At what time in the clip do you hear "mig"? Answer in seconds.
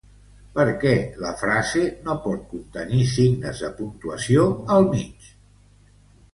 4.97-5.33